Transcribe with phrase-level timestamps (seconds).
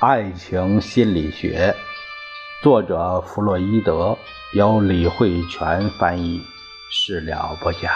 [0.00, 1.74] 爱情心理学，
[2.62, 4.16] 作者弗洛伊德，
[4.54, 6.40] 由李慧泉翻译，
[6.90, 7.92] 事了不讲。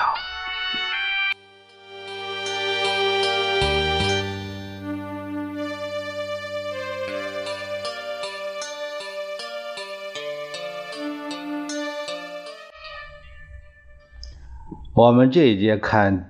[14.92, 16.18] 我们这一节看《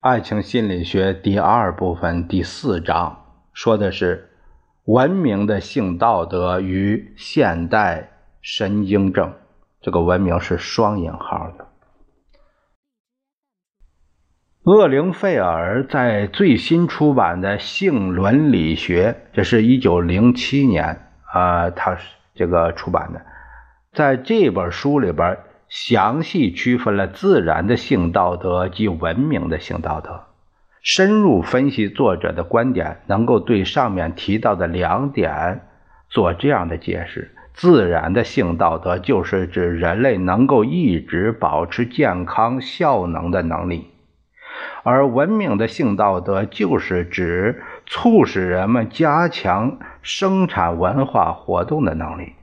[0.00, 4.32] 爱情心理学》第二部分第四章，说的是。
[4.84, 8.10] 文明的性道德与现代
[8.42, 9.32] 神经症，
[9.80, 11.68] 这个文明是双引号的。
[14.64, 23.24] 厄灵费尔在最新出版的《性伦理学》，这是一九零七年啊，他是这个出版的，
[23.92, 30.24] 在这本书里边详细区分了自然的性道德及文明的性道德。
[30.84, 35.62] 深入分析作者的观点，能够对上面提到的两点
[36.10, 43.92] 做这样的解释：自然的性道德就是指人类能够一直保持健康效能的能力，
[44.82, 52.34] 而文明的性道德就是指促使人们加强生产文化活动的能力。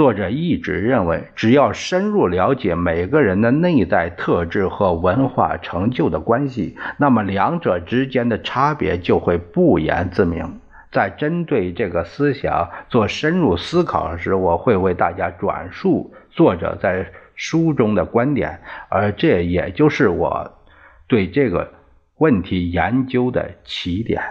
[0.00, 10.58] 作者一直认为，只要深入了解每个人的内在特质和文化成就的关系，那么两者之间的差别就会不言自明。
[10.90, 20.62] 在针对这个思想做深入思考时，我会为大家转述作者在书中的观点，而这也就是我
[21.08, 21.74] 对这个
[22.16, 24.22] 问题研究的起点。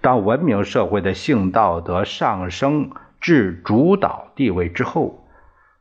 [0.00, 2.92] 当文明社会的性道德上升。
[3.24, 5.24] 至主导地位之后，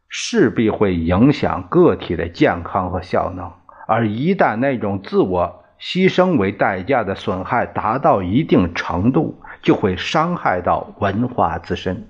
[0.08, 3.52] 势必会影响个体的健康和效能。
[3.86, 12.08] 而一旦那种自我牺牲为代价的损害达到一定程度，就会伤害到文化自身。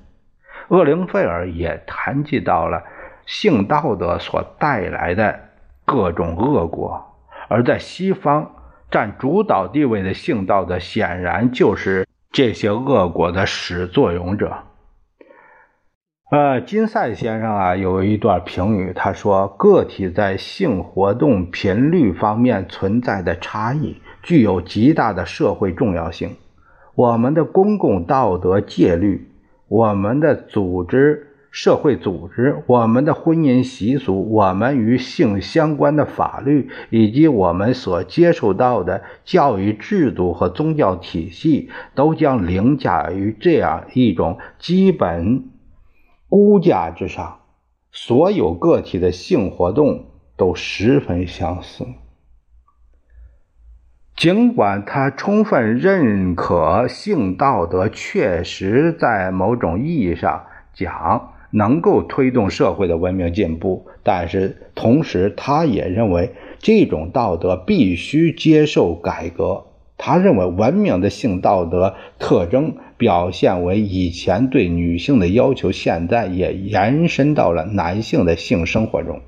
[0.67, 2.83] 厄灵费尔也谈及到了
[3.25, 5.39] 性道德所带来的
[5.83, 7.03] 各种恶果，
[7.47, 8.51] 而在西方
[8.91, 14.55] 占主导地位的性道德，显然就是这些恶果的始作俑者。
[16.33, 26.31] 呃，金赛先生啊，有一段评语，他说：“个体在性活动频率方面存在的差异，具有极大的社会重要性。
[26.95, 29.27] 我们的公共道德戒律，
[29.67, 45.43] 我们的组织、社会组织，我们的婚姻习俗，我们与性相关的法律，以及我们所接受到的教育制度和宗教体系，都将凌驾于这样一种基本。”
[46.35, 47.41] 估价之上，
[47.91, 50.05] 所有个体的性活动
[50.35, 51.85] 都十分相似。
[54.15, 69.67] 尽管他充分认可性道德确实在某种意义上讲能够推动社会的文明进步，但是同时他也认为这种道德必须接受改革。
[70.05, 72.75] 他认为文明的性道德特征。
[72.95, 79.19] 表现为以前对女性的要求，现在也延伸到了男性的性生活中，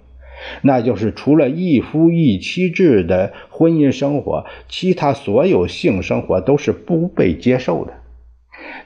[0.62, 7.96] 那就是除了一夫一妻制的婚姻生活，其他所有性生活都是不被接受的。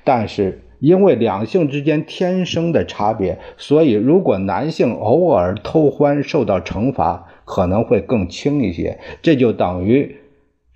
[0.04, 8.98] 但是因为两性之间天生的差别，所以如果男性偶尔偷欢受到惩罚，可能会更轻一些。
[9.22, 10.16] 这就等于。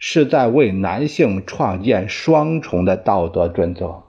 [0.06, 4.04] 是在为男性创建双重的道德准则，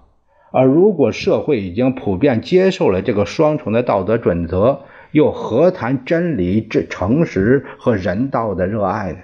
[0.51, 4.81] 而如果社会已经普遍接受了这个双重的道德准则，
[5.13, 9.19] 又何谈真理、之诚实和人道的热爱呢？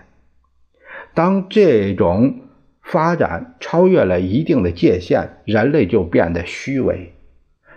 [1.12, 2.36] 当这种
[2.82, 7.12] 发展超越了一定的界限，人类就变得虚伪，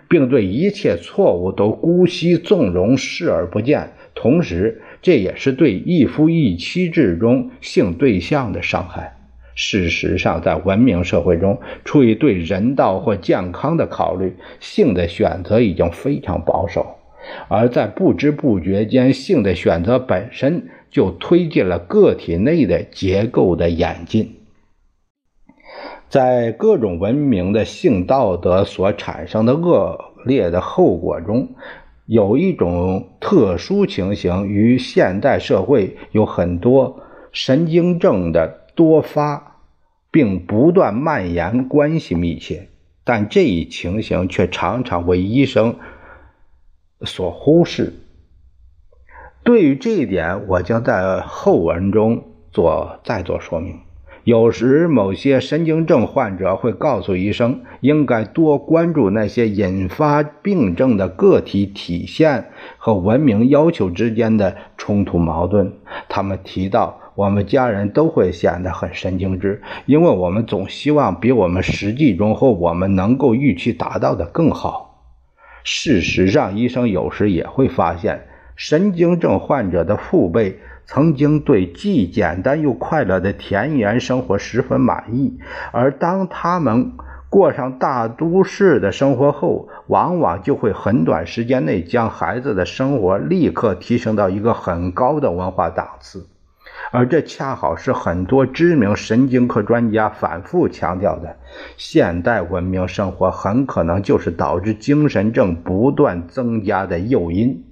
[0.08, 4.82] 并对一切错误都姑息纵容、视而不见，同时。
[5.04, 9.18] 这也是对一夫一妻制中性对象的伤害。
[9.54, 16.96] 事实上，在文明社会中，出于对人道或健康的考虑，性的选择已经非常保守；
[17.48, 24.40] 而在不知不觉间，性的选择本身就推进了个体内的结构的演进。
[26.08, 31.50] 在各种文明的性道德所产生的恶劣的后果中。
[32.06, 37.00] 有一种特殊情形与现代社会有很多
[37.32, 39.60] 神经症的多发
[40.10, 42.68] 并不断蔓延关系密切，
[43.04, 45.76] 但这一情形却常常为医生
[47.00, 47.94] 所忽视。
[49.42, 53.80] 对于这一点，我将在后文中做再做说明。
[54.24, 62.46] 有时，某些神经症患者会告诉医生，应该多关注那些引发病症的个体体现
[62.78, 65.74] 和文明要求之间的冲突矛盾。
[66.08, 75.04] 他们提到，我们家人都会显得很神经质，因为我们总希望比我们实际中或我们能够预期达到的更好。
[75.64, 78.22] 事实上，医生有时也会发现，
[78.56, 80.60] 神经症患者的父辈。
[80.86, 85.38] 曾经对既简单又快乐的田园生活十分满意，
[85.72, 86.92] 而当他们
[87.30, 96.28] 过上大都市的生活后，往往就会很短时间内将孩子的生活立刻提升到一个很高的文化档次，
[96.92, 101.36] 而这恰好是很多知名神经科专家反复强调的：
[101.76, 107.64] 现代文明生活很可能就是导致精神症不断增加的诱因。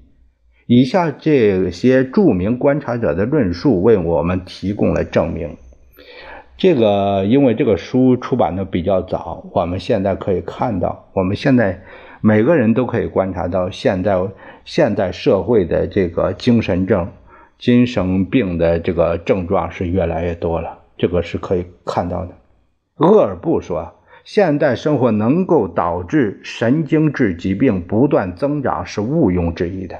[0.75, 5.55] 以下这些著名观察者的论述为我们提供了证明。
[6.57, 11.79] 这个，因为这个书出版的比较早，我们现在可以看到，我们现在
[12.23, 14.19] 每个人都可以观察到，现在
[14.65, 17.07] 现代社会的这个精神症、
[17.59, 22.33] 精神病的这个症状是越来越多了，这个是可以看到的。
[22.97, 23.93] 厄尔布说，
[24.25, 29.97] 现代生活能够导致神经质疾病不断增长是毋庸置疑的。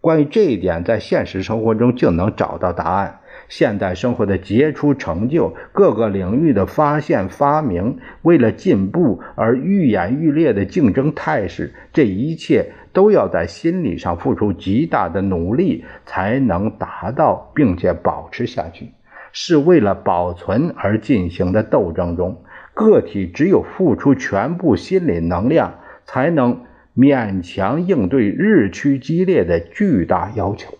[0.00, 3.20] 关于这一点，在现实生活中就能找到答案。
[3.48, 18.90] 现代生活的杰出成就，各个领域的发现发明，为了进步而愈演愈烈的竞争态势，这一切都要在心理上付出极大的努力才能达到，并且保持下去。
[19.32, 22.42] 是为了保存而进行的斗争中，
[22.74, 26.62] 个体只有付出全部心理能量，才能。
[26.96, 30.78] 勉强应对日趋激烈的巨大要求，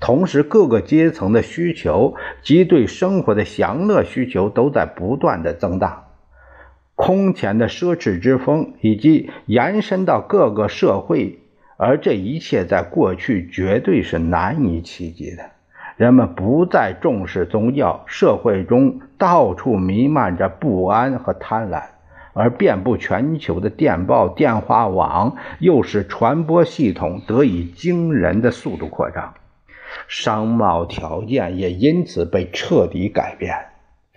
[0.00, 6.08] 同时各个阶层的需求及对生活的享乐需求都在不断的增大，
[6.96, 11.38] 空前的奢侈之风以及延伸到各个社会，
[11.76, 15.50] 而这一切在过去绝对是难以企及的。
[15.96, 21.84] 人们不再重视宗教，社会中到处弥漫着不安和贪婪。
[22.38, 29.32] 而遍布全球的电报、电话网又使传播系统得以惊人的速度扩张，
[30.06, 33.56] 商贸条件也因此被彻底改变，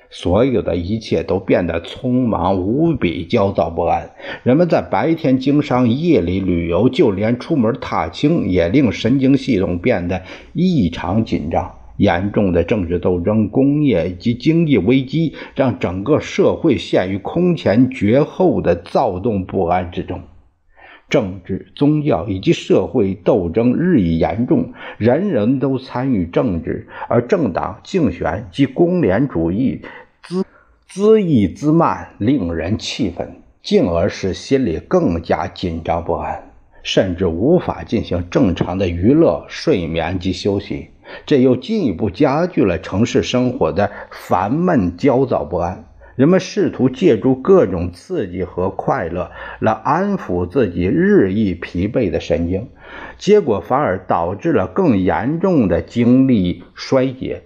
[0.10, 4.10] 所有的一切都变得匆忙无比、焦躁不安。
[4.44, 10.22] 人们在白天经商、夜里旅游，就连出门踏青也令神经系统变得
[10.52, 11.79] 异常紧张。
[12.00, 20.22] 严重的政治斗争、工业及经济危机，让整个社会陷于空前绝后的躁动不安之中。
[21.10, 29.82] 政治、宗教以及社会斗争日益严重，人人都参与政治，而政党竞选及公联主义
[30.24, 30.46] 滋
[30.88, 40.88] 滋益滋漫，令人气愤，进而使心里更加紧张不安，甚至无法进行正常的娱乐、睡眠及休息。
[41.26, 45.86] 这又进一步加剧了城市生活的烦闷、焦躁不安。
[46.16, 52.68] 人们试图借助各种刺激和快乐来安抚自己日益疲惫的神经，
[53.18, 57.44] 结果反而导致了更严重的精力衰竭。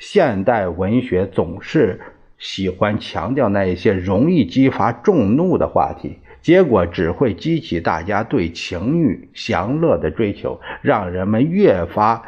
[0.00, 2.00] 现代文学总是
[2.38, 12.20] 喜欢强调那一些容易激发众怒的话题，结果只会激起大家对情欲、享乐的追求，让人们越发。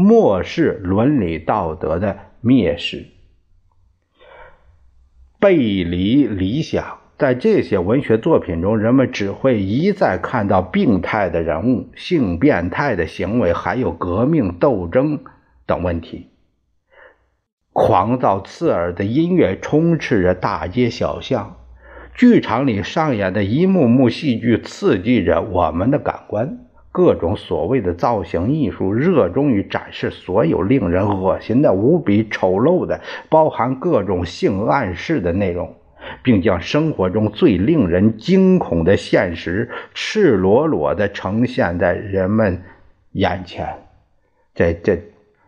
[0.00, 3.04] 漠视伦理道德的蔑视，
[5.38, 15.22] 背离理想，在这些文学作品中，人们只会一再看到病态的人物、性变态的行为，还有革命斗争
[15.66, 16.28] 等问题。
[17.74, 21.58] 狂躁刺耳的音乐充斥着大街小巷，
[22.14, 26.69] 剧场里上演的一幕幕戏剧刺激着我们的感官。
[26.92, 35.76] 各种所谓的造型艺术热衷于展示所有令人恶心的、无比丑陋的、包含各种性暗示的内容，
[36.24, 42.62] 并将生活中最令人惊恐的现实赤裸裸地呈现在人们
[43.12, 43.68] 眼前。
[44.52, 45.00] 这这，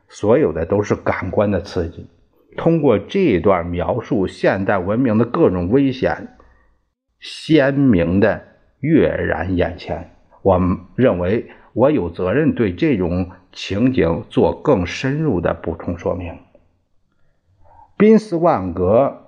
[0.08, 2.06] 所有的都是感官的刺激。
[2.56, 6.36] 通过这段描述现代文明的各种危险，
[7.18, 8.42] 鲜明地
[8.78, 10.11] 跃然眼前。
[10.42, 10.60] 我
[10.96, 16.34] 认为我有责任对这种情景做更深入的补充说明。
[17.96, 19.22] 宾斯万格，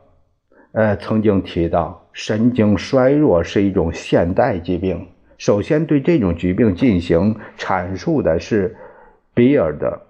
[0.73, 5.06] 呃，曾经提到，神经衰弱是一种现代疾病。
[5.38, 8.76] 首先对这种疾病进行阐述的是
[9.35, 10.00] 比尔德，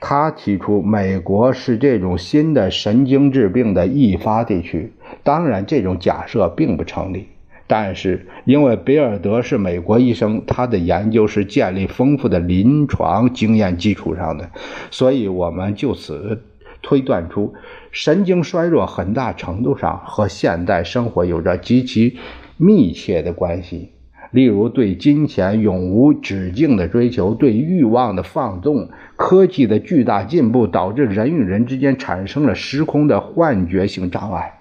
[0.00, 4.92] 他提出美国是这种新的神经质病的易发地区。
[5.22, 7.28] 当然，这种假设并不成立。
[7.66, 14.48] 但是，因为比尔德是美国医生，他的研究是建立丰富的临床经验基础上的，
[14.90, 16.42] 所以我们就此
[16.80, 17.54] 推断出，
[17.90, 22.16] 神经衰弱很大程度上和现代生活有着极其
[22.56, 23.90] 密切的关系。
[24.32, 34.55] 例如，对金钱永无止境的追求，对欲望的放纵，科技的巨大进步导致人与人之间产生了时空的幻觉性障碍。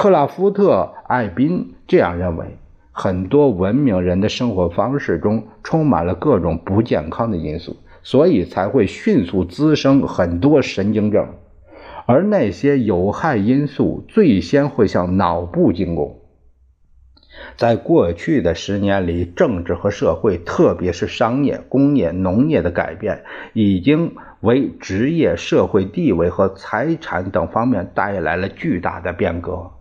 [0.00, 2.56] 克拉夫特·艾宾这样认为：
[2.92, 11.26] 很多文明人的生活方式中充满了各种不健康的因素，所以才会迅速滋生很多神经症，
[12.06, 16.20] 而那些有害因素最先会向脑部进攻。
[17.56, 29.72] 在过去的十年里，政治和社会，特别是商业、工业、农业的改变，已经为职业、社会地位和财产等方面带来了巨大的变革。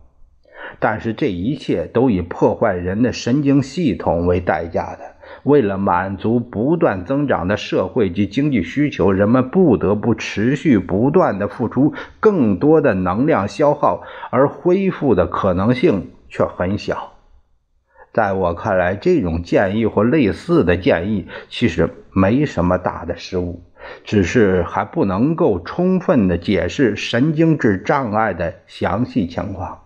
[0.79, 5.15] 但是，这一切都以破坏人的神经系统为代价的。
[5.43, 17.13] 为了满足不断增长的社会及经济需求，人们不得不持续不断地付出更多的能量消耗，而恢复的可能性却很小。
[18.13, 23.61] 在我看来，这种建议或类似的建议其实没什么大的失误，
[24.03, 29.81] 只是还不能够充分的解释神经质障碍的详细情况，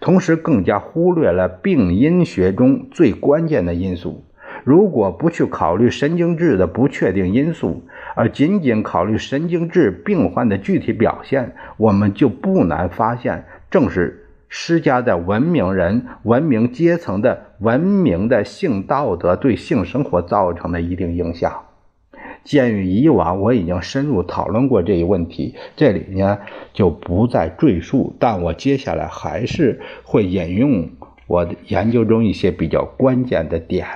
[0.00, 4.24] 同时更加忽略了病因学中最关键的因素。
[4.64, 7.82] 如果不去考虑神经质的不确定因素，
[8.14, 14.26] 而仅仅考虑神经质病患的具体表现，我们就不难发现，正是。
[14.52, 21.69] 施加在文明人、文明阶层的文明的性道德对性生活造成的一定影响。
[22.44, 26.38] 鉴于以往我已经深入讨论过这一问题，这里呢
[26.72, 28.14] 就不再赘述。
[28.18, 30.90] 但我接下来还是会引用
[31.26, 33.86] 我的研究中一些比较关键的点。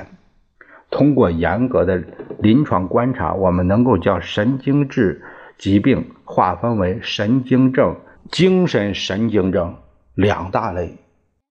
[0.90, 2.02] 通过严格的
[2.38, 5.22] 临床观察，我们能够将神经质
[5.58, 7.96] 疾病划分为神经症、
[8.30, 9.76] 精神神经症。
[10.14, 10.92] 两大类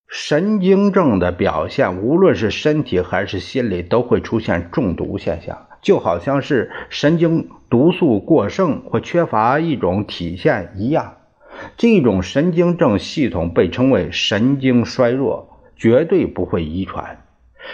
[0.07, 11.17] 神经症的表现，无论是身体还是心理，都会出现中毒现象，就好像是神经毒素过剩或缺乏一种体现一样。
[11.77, 17.19] 这种神经症系统被称为神经衰弱，绝对不会遗传，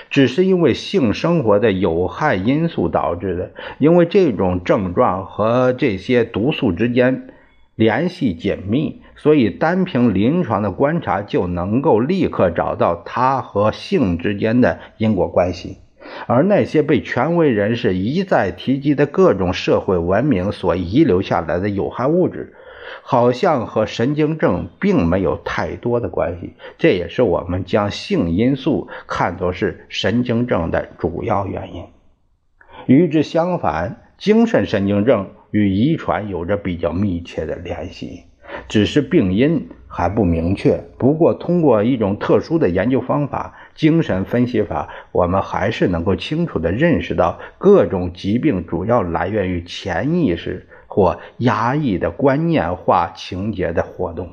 [0.09, 3.51] 只是因为性生活的有害因素导致的。
[3.77, 7.29] 因为这种症状和这些毒素之间
[7.75, 9.01] 联系紧密。
[9.15, 15.79] 所以，单凭临床的观察就能够立刻找到它和性之间的因果关系，
[16.27, 22.53] 而那些被权威人士一再提及的各种社会文明所遗留下来的有害物质，
[23.01, 26.53] 好像和神经症并没有太多的关系。
[26.77, 31.83] 这也是我们将性因素看作是神经症的主要原因。
[32.85, 38.23] 与之相反，精神神经症与遗传有着比较密切的联系。
[38.67, 40.83] 只是病因还不明确。
[40.97, 54.31] 不过，通过一种特殊的研究方法——精神分析法，我们还是能够清楚地认识到，各种疾病主要来源于潜意识或压抑的观念化情节的活动。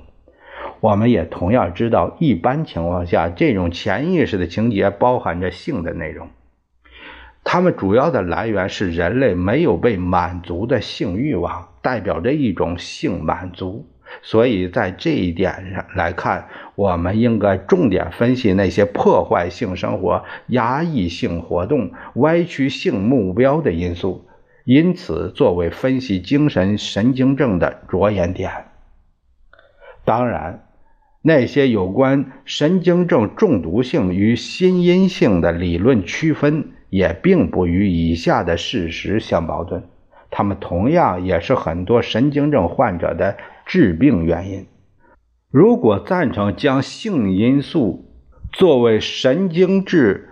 [0.81, 6.29] 我们也同样知道，一般情况下，这种潜意识的情节包含着性的内容。
[7.45, 13.87] 它们主要的来源是人类没有被满足的性欲望，代表着一种性满足。
[14.23, 24.27] 所以在这一点上来看，我们应该重点分析那些破坏性生活、压抑性活动、歪曲性目标的因素，
[24.65, 28.51] 因此作为分析精神神经症的着眼点。
[30.05, 30.65] 当然，
[31.23, 39.83] 那些有关神经症中毒性与心因性的理论区分，也并不与以下的事实相矛盾，
[40.31, 43.37] 它们同样也是很多神经症患者的。
[43.67, 44.67] 致病原因。
[45.51, 48.07] 如果赞成将性因素
[48.53, 50.31] 作为神经质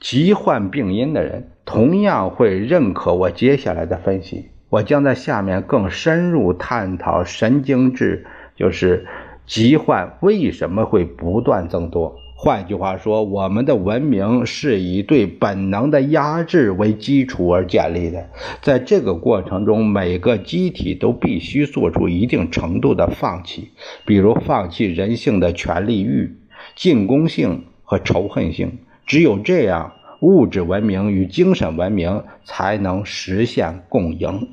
[0.00, 4.48] 疾患病因的人，同样会认可我接下来的分析。
[4.70, 9.06] 我将在下面更深入探讨神经质就是
[9.46, 12.16] 疾患为什么会不断增多。
[12.40, 18.28] 换句话说，我们的文明是以对本能的压制为基础而建立的。
[18.62, 23.72] 在这个过程中，每个机体都必须做出一定程度的放弃，
[24.06, 26.36] 比如放弃人性的权利欲、
[26.76, 28.78] 进攻性和仇恨性。
[29.04, 34.46] 只有这样，物质文明与精神文明才能实现共赢。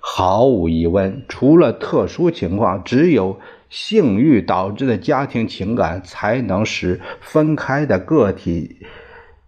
[0.00, 3.38] 毫无疑问，除了特殊情况，只有
[3.74, 8.86] 性欲导致的家庭情感，才能使分开的个体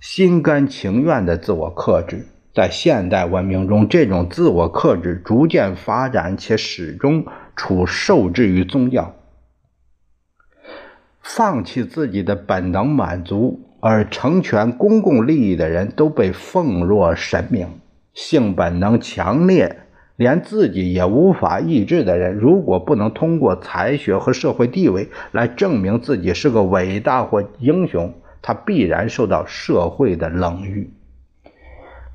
[0.00, 2.26] 心甘情愿的自我克制。
[2.52, 9.14] 在现代文明中，这种自我克制逐渐发展，且始终处受制于宗教。
[11.22, 17.68] 放弃自己的本能满足而成全公共利益的人，都被奉若神明。
[18.12, 19.85] 性本能强烈。
[20.16, 30.90] 连自己也无法抑制的人，如果不能通过才学和社会地位来证明自己是个伟大或英雄，他必然受到社会的冷遇。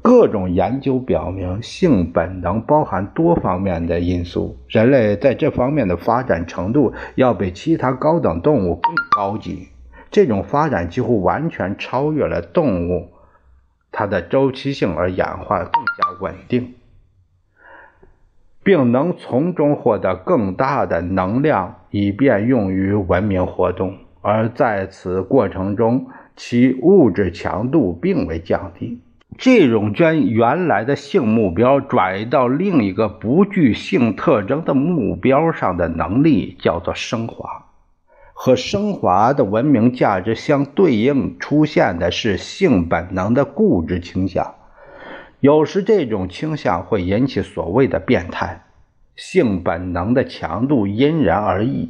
[0.01, 9.67] 各种研究表明，性本能包含多方面的因素，人类在这方面的发展程度要比其他高等动物更高级。
[10.10, 13.10] 这种发展几乎完全超越了动物，
[13.91, 16.74] 它的周期性而演化更加稳定。
[18.63, 29.01] 并能从中获得更大的能量，以便用于文明活动，而在此过程中，其物质强度并未降低。
[29.38, 37.65] 这种将原来的性目标转移到另一个不具性特征的目标上的能力，叫做升华。
[38.34, 44.56] 和升华的文明价值相对应，出现的是性本能的固执倾向。
[45.42, 48.64] 有时这种倾向会引起所谓的变态。
[49.16, 51.90] 性本能的强度因人而异，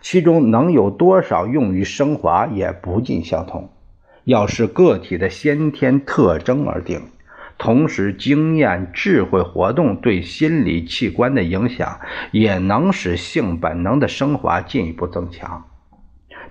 [0.00, 3.70] 其中能有多少用于升华也不尽相同，
[4.24, 7.00] 要视个体的先天特征而定。
[7.56, 12.00] 同时，经验、智慧活动对心理器官的影响，
[12.32, 15.64] 也能使性本能的升华进一步增强。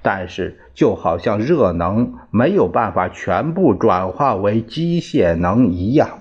[0.01, 6.20] 但是，就好像热能没有办法全部转化为机械能一样，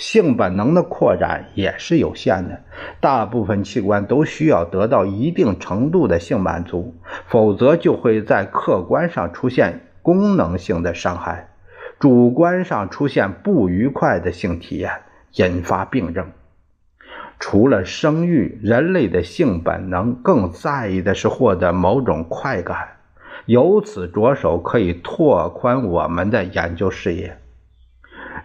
[0.00, 2.62] 性本能的扩展也是有限的。
[3.00, 6.94] 大部分器官都需要得到一定程度的性满足，
[7.26, 11.50] 否则就会在客观上出现功能性的伤害，
[11.98, 14.90] 主观上出现不愉快的性体验，
[15.34, 16.26] 引发病症。
[17.38, 22.88] 除了生育，人类的性本能更在意的是获得某种快感。
[23.44, 27.36] 由此着手，可以拓宽我们的研究视野。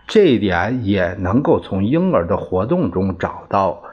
[0.08, 3.84] 这一点也能够从婴儿的活动中找到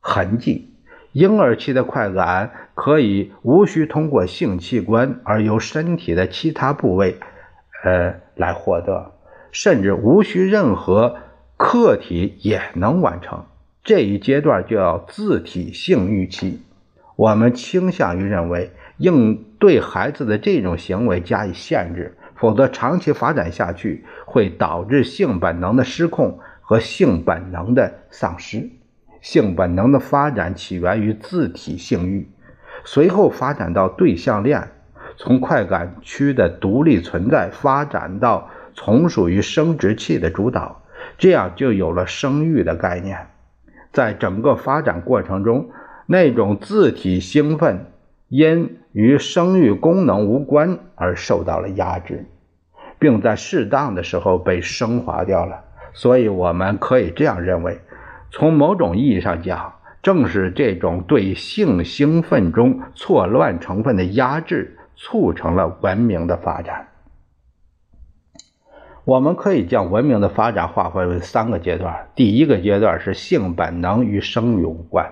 [0.00, 0.74] 痕迹。
[1.12, 7.16] 婴儿期的快感可以无需通过性器官，而由身体的其他部位，
[7.84, 9.12] 呃，来获得，
[9.52, 11.16] 甚至无需任何
[11.56, 13.44] 客体也能完成。
[13.82, 16.62] 这一阶段叫自体性欲期。
[17.16, 18.70] 我们倾向于认为。
[19.00, 28.70] 应对孩子的这种行为加以限制，否则长期发展下去会导致性本能的失控和性本能的丧失。
[29.20, 32.26] 性本能的发展起源于自体性欲，
[32.84, 34.70] 随后发展到对象恋，
[35.18, 40.82] 从快感区的独立存在发展到从属于生殖器的主导，
[41.18, 43.26] 这样就有了生育的概念。
[43.92, 45.68] 在整个发展过程中，
[46.06, 47.84] 那种自体兴奋。
[48.30, 52.26] 因与生育功能无关而受到了压制，
[53.00, 55.64] 并在适当的时候被升华掉了。
[55.92, 57.80] 所以，我们可以这样认为：
[58.30, 66.86] 从某种意义上讲，正是这种对性兴奋中错乱成分的压制，促成了文明的发展。
[69.04, 75.10] 我们可以将文明的发展划分为三个阶段：第一个阶段是性本能与生育无关，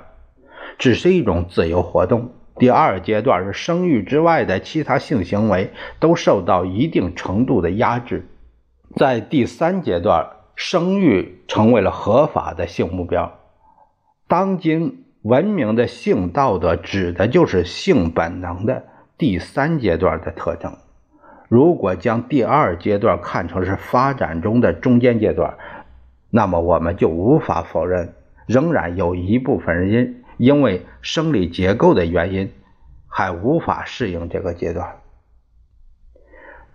[0.78, 2.30] 只是一种自由活动。
[2.58, 8.26] 第二阶段是生育之外的其他性行为都受到一定程度的压制，
[8.96, 13.32] 在第三阶段，生育成为了合法的性目标。
[14.26, 18.84] 当今文明的性道德指的就是性本能的
[19.16, 20.76] 第三阶段的特征。
[21.48, 25.56] 如果将第二阶段看成是发展中的中间阶段，
[26.30, 28.12] 那么我们就无法否认，
[28.46, 30.17] 仍然有一部分人。
[30.38, 32.50] 因为生理结构的原因，
[33.06, 34.96] 还无法适应这个阶段。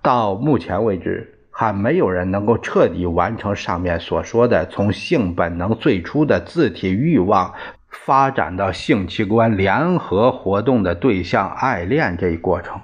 [0.02, 7.54] 到目前为止，还没有人能够彻底完成上面所说的从性本能最初的自体欲望
[7.89, 12.82] 发展到性器官联合活动的对象爱恋这一过程。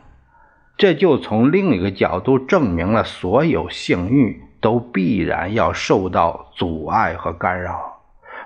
[0.78, 7.89] 这就从另一个角度证明了所有性欲都必然要受到阻碍和干扰。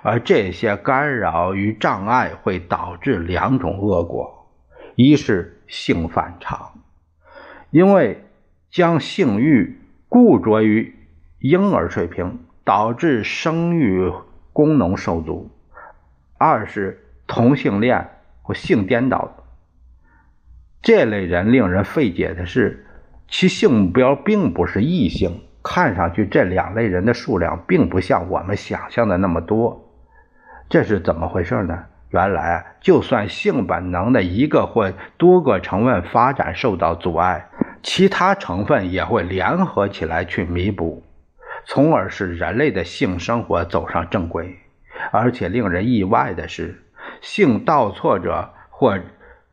[0.06, 4.46] 而这些干扰与障碍会导致两种恶果：
[4.96, 6.74] 一是性反常，
[7.70, 8.22] 因为
[8.70, 9.78] 将性欲
[10.10, 10.94] 固着于
[11.38, 14.12] 婴儿水平，导致生育
[14.52, 15.48] 功能受阻；
[16.36, 18.10] 二是同性恋
[18.42, 19.34] 或性颠倒。
[20.82, 22.84] 这类人令人费解的是，
[23.26, 25.40] 其性目标并不是异性。
[25.62, 29.83] 看上去这两类人的数量并不像我们想象的那么多，
[30.68, 31.84] 这是怎么回事呢？
[32.10, 37.48] 原来，就算性本能的一个或多个成分发展受到阻碍，
[37.82, 41.02] 其他成分也会联合起来去弥补，
[41.66, 44.56] 从而使人类的性生活走上正轨。
[45.10, 46.82] 而且令人意外的是，
[47.20, 48.98] 性倒错者或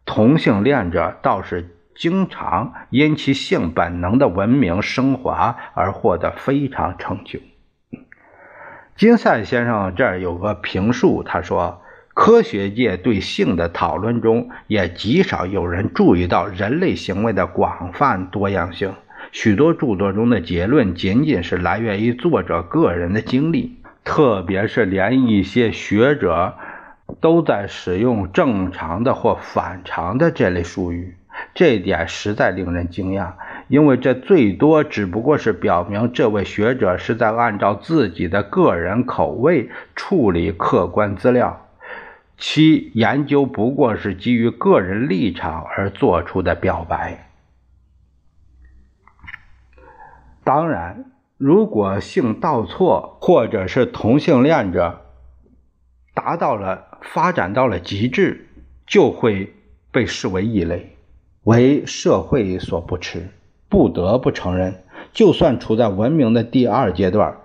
[0.06, 1.78] 同性恋者倒是。
[1.94, 7.38] 经常因其性本能的文明升华而获得非常成就。
[9.02, 11.82] 金赛先生这儿有个评述，他说
[12.14, 18.94] ：“科学界对性的讨论中，也极少有人注意到人类行为的广泛多样性。
[19.32, 26.54] 许多著作中的结论仅仅是来源于作者个人的经历，特别是连一些学者
[27.20, 31.16] 都在使用‘正常的’或‘反常的’这类术语。”
[31.56, 33.32] 这点实在令人惊讶，
[33.72, 41.70] 因为这最多只不过是表明这位学者是在按照自己的个人口味处理客观资料，
[42.38, 47.30] 其研究不过是基于个人立场而做出的表白。
[50.44, 51.06] 当然，
[51.38, 55.06] 如果性倒错或者是同性恋者
[56.14, 58.50] 达到了发展到了极致，
[58.86, 59.54] 就会
[59.94, 60.98] 被视为异类。
[61.44, 63.30] 为社会所不齿，
[63.72, 64.76] 不得不承认，
[65.14, 67.38] 就算处在文明的第二阶段，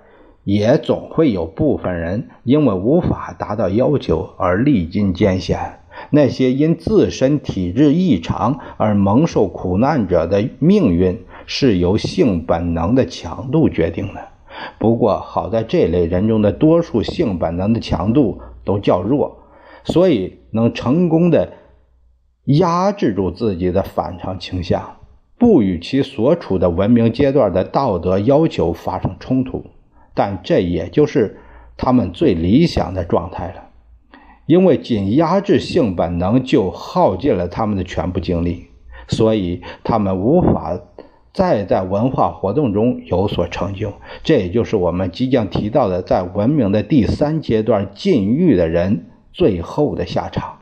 [0.42, 5.80] 也总会有部分人因为无法达到要求而历尽艰险。
[6.10, 14.20] 那些因自身体质异常而蒙受苦难者的命运，是由性本能的强度决定的。
[14.78, 19.38] 不过，好在这类人中的多数性本能的强度都较弱，
[19.84, 21.52] 所以能成功的。
[22.48, 24.95] 压制住自己的反常倾向，
[25.38, 29.64] 不与其所处的文明阶段的道德要求发生冲突，
[30.14, 31.38] 但这也就是
[31.76, 33.64] 他们最理想的状态了。
[34.46, 38.66] 因为仅压制性本能就耗尽了他们的全部精力，
[39.08, 40.80] 所以他们无法
[41.32, 43.92] 再在文化活动中有所成就。
[44.22, 50.55] 这也就是我们即将提到的，在文明的第三阶段禁欲的人最后的下场。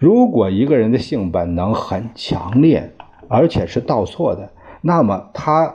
[0.00, 2.94] 如果一个人的性本能很强烈，
[3.28, 5.74] 而且是倒错的，那么他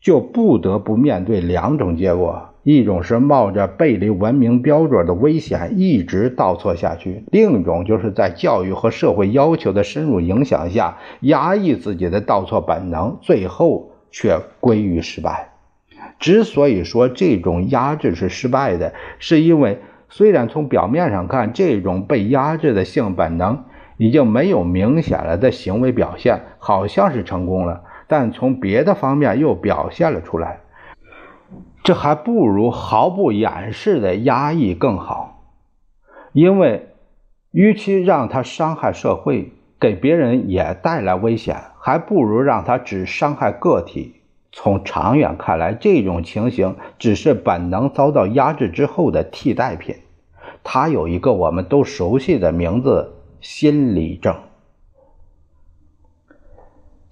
[0.00, 15.50] 就不得不面对两种结果：一种是冒着背离文明标准的危险一直倒错下去；另一种就是在教育和社会要求的深入影响下压抑自己的倒错本能，最后却归于失败。
[16.18, 19.78] 之所以说这种压制是失败的，是因为。
[20.16, 23.64] 虽然从表面上看，这种被压制的性本能
[23.96, 30.60] 已经没有明显了的行为表现，好像是成功了，但从别的方面又表现了出来。
[31.82, 35.42] 这还不如毫不掩饰的压抑更好，
[36.32, 36.90] 因为
[37.50, 39.50] 与其让他伤害社会，
[39.80, 44.20] 给别人也带来危险，还不如让他只伤害个体。
[44.52, 49.96] 从长远看来，这种情形只是本能遭到压制之后的替代品。
[50.64, 54.34] 他有一个我们都熟悉的名字——心理症。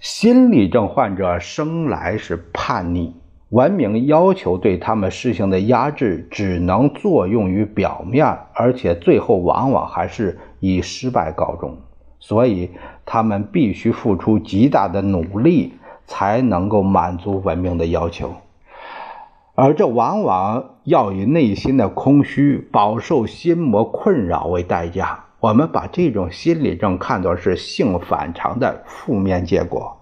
[0.00, 3.14] 心理症患者生来是叛逆，
[3.50, 11.78] 文明要求对他们实行的压制只能作用于表面，而且最后往往还是以失败告终。
[12.18, 12.70] 所以，
[13.04, 15.74] 他们必须付出极大的努力。
[16.04, 18.34] 才能够满足文明的要求，
[19.54, 25.26] 而这往往要以内心的空虚、饱受心魔困扰为代价。
[25.40, 29.98] 我们把这种心理症看作是性反常的负面结果。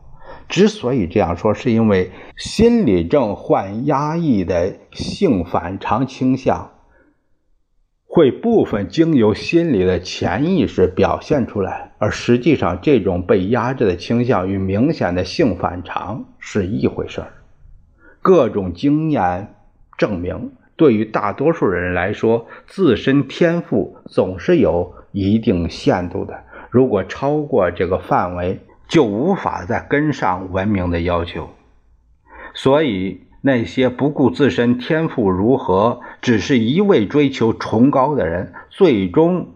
[0.48, 6.70] 之所以这样说，是因为心理症患压抑的性反常倾向。
[8.06, 17.32] 会部分经由心理的潜意识表现出来，而实际上，这种被压制的倾向与明显的性反常是一回事儿。
[18.30, 19.56] 各种经验
[19.98, 26.44] 证明，对于大多数人来说，自身天赋总是有一定限度的。
[26.70, 31.50] 如果超过这个范围，就无法再跟上文明的要求。
[32.54, 33.22] 所以。
[33.42, 39.54] 那些不顾自身天赋如何，只是一味追求崇高的人，最终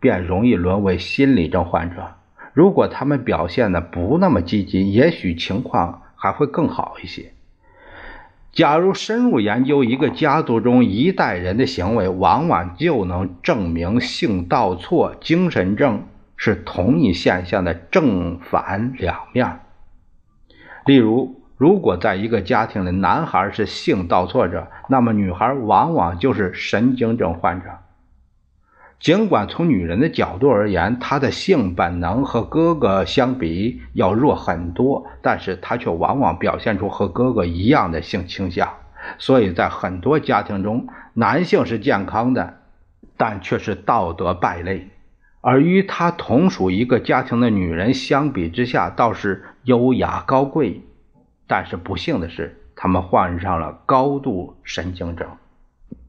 [0.00, 2.08] 便容易沦为心理症患者。
[2.52, 7.32] 如果他们表现的不那么积极，也许情况还会更好一些。
[8.52, 16.04] 假如深入研究一个家族中一代人的行为，往往就能证明性倒错、精神症
[16.36, 19.60] 是同一现象的正反两面。
[20.84, 27.70] 例如，如果在一个家庭里，男孩是性倒错者，那么女孩往往就是神经症患者。
[29.02, 38.72] 尽管从女人的角度而言，她的性本能和哥哥相比要弱很多，但是她却往往表现出和哥哥一样的性倾向。
[39.18, 42.58] 所以在很多家庭中，男性是健康的，
[43.16, 44.82] 但却是道德败类；
[45.40, 50.80] 而与他同属一个家庭的女人相比之下，倒是优雅高贵。
[51.48, 55.26] 但是不幸的是，他们患上了高度神经症。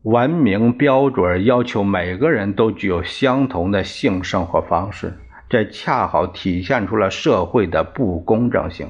[0.04, 5.14] 文明标准要求每个人都具有相同的性生活方式，
[5.50, 8.88] 这恰好体现出了社会的不公正性。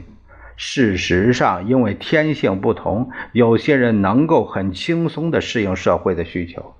[0.56, 6.74] 事实上，因为天性不同，有些人能够很轻松地适应社会的需求，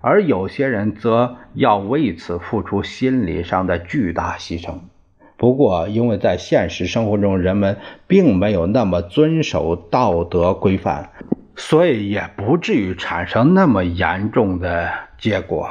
[0.00, 4.74] 而有些人则要为此付出心理上的巨大牺牲。
[5.36, 11.10] 不过，因为在现实生活中，人们并没有那么遵守道德规范。
[11.56, 15.68] 所以也不至于产生那么严重的结果。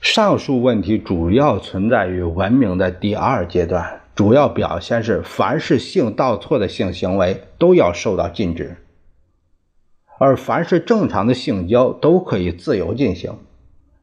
[0.00, 8.76] 上述问题主要存在于文明的第二阶段，主要表现是凡是性倒错的性行为都要受到禁止，
[10.18, 13.32] 而凡是正常的性交都可以自由进行。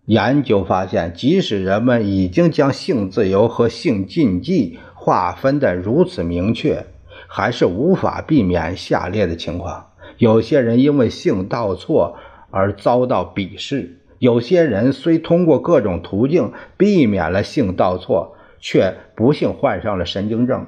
[0.05, 6.87] 研究发现，即使人们已经将性自由和性禁忌划分的如此明确。
[7.33, 9.85] 还是无法避免下列的情况：
[10.17, 12.17] 有些人因为性倒错
[12.49, 20.67] 而遭到鄙视；有些人虽通过各种途径避免了性倒错，却不幸患上了神经症。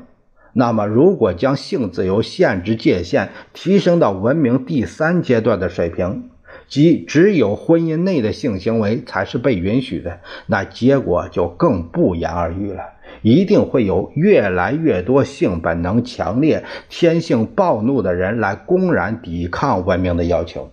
[0.53, 6.29] 那么，如果将性自由限制界限提升到文明第三阶段的水平，
[6.69, 12.92] 即只有婚姻内的性行为才是被允许的，那结果就更不言而喻了。
[13.23, 20.69] 一定会有越来越多性本能强烈、天性暴怒的人来公然抵抗文明的要求，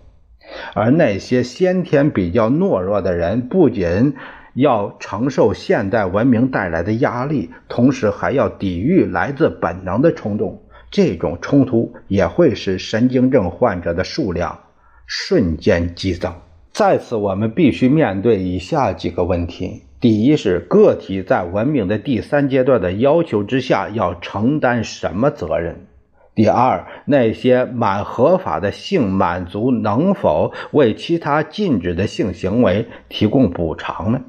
[0.74, 4.14] 而那些先天比较懦弱的人，不仅
[4.54, 10.60] 要承受现代文明带来的压力，同时还要抵御来自本能的冲动。
[10.90, 14.58] 这种冲突也会使神经症患者的数量
[15.06, 16.34] 瞬间激增。
[16.72, 19.82] 在此，我们必须面对以下几个问题。
[20.00, 25.86] 第一是个体在文明的第三阶段的要求之下要承担什么责任？
[26.34, 34.22] 第二，那些满合法的性满足能否为其他禁止的性行为提供补偿呢？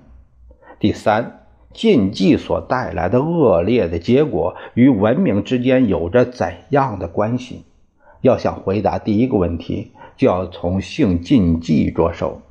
[0.77, 7.63] 第三，禁忌所带来的恶劣的结果与文明之间有着怎样的关系？
[8.19, 12.41] 要想回答第一个问题，就要从性禁忌着手。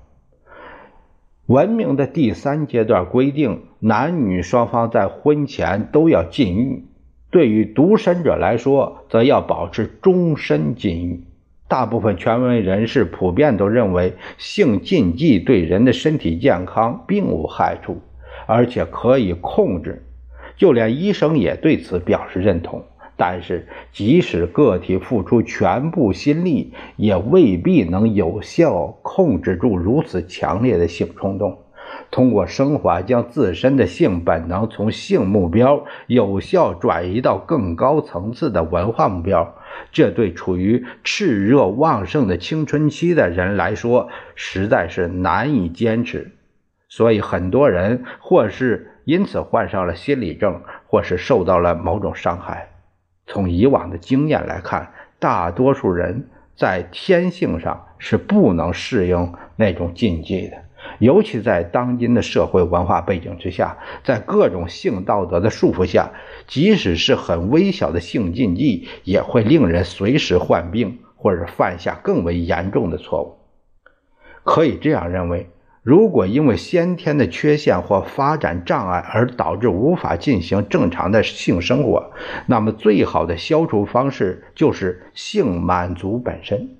[1.50, 6.84] 文明的第三阶段规定，男女双方在婚前都要禁欲；
[7.32, 11.24] 对于独身者来说，则要保持终身禁欲。
[11.66, 18.00] 大部分权威人士普遍都认为，性禁忌对人的身体健康并无害处，
[18.46, 20.06] 而且可以控制。
[20.56, 22.84] 就连医生也对此表示认同。
[23.22, 31.58] 但是，即使个体付出全部心力，也未必能有效控制住如此强烈的性冲动。
[32.10, 39.54] 通过升华，将自身的性本能从性目标有效转移到更高层次的文化目标，
[39.92, 46.32] 这对处于炽热旺盛的青春期的人来说，实在是难以坚持。
[46.88, 52.69] 所以，很多人或是因此患上了心理症，或是受到了某种伤害。
[53.32, 54.90] 从以往的经验来看，
[55.20, 60.56] 大多数人在天性上是不能适应那种禁忌的，
[60.98, 66.10] 尤其在当今的社会文化背景之下，在各种性道德的束缚下，
[66.48, 73.38] 即使是很微小的性禁忌，也会令人随时患病，或者犯下更为严重的错误。
[74.42, 75.48] 可以这样认为。
[75.82, 82.12] 如果因为先天的缺陷或发展障碍而导致无法进行正常的性生活，
[82.46, 86.76] 那么最好的消除方式就是性满足本身。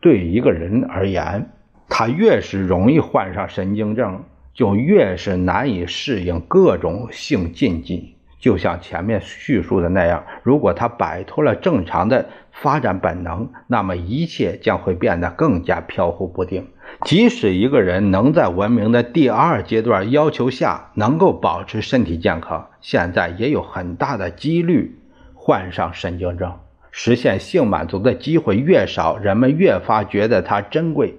[0.00, 1.50] 对一个人而言，
[1.88, 8.10] 他越是容易患上神经症，就越是难以适应各种性禁忌。
[8.38, 12.28] 就像前面叙述的那样，如果他摆脱了正常的
[12.62, 16.68] 发展本能，那么一切将会变得更加飘忽不定。
[17.04, 24.98] 即使一个人能在文明的第二阶段要求下能够保持身体健康，现在也有很大的几率
[25.34, 26.52] 患上神经症。
[26.92, 31.18] 实现性满足的机会越少，人们越发觉得它珍贵。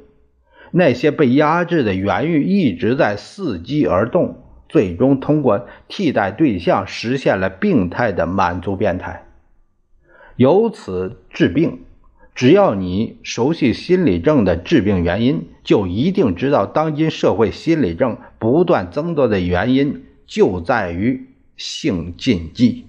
[0.72, 9.25] 那些被压制的原欲一直在伺机而动，最终通过替代对象实现了病态的满足变态，
[10.36, 11.80] 由此治病。
[12.34, 22.88] 只要你熟悉心理症的治病原因，就一定知道当今社会心理症不断增多的原因就在于性禁忌。